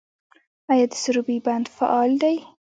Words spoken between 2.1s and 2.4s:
دی؟